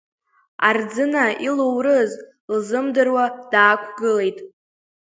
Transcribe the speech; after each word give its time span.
Арӡына 0.67 1.25
илурыз 1.47 2.11
лзымдыруа 2.53 3.25
даақәгылеит. 3.51 4.37